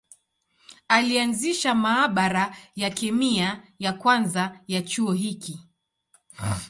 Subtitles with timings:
[0.87, 5.59] Alianzisha maabara ya kemia ya kwanza ya chuo hiki.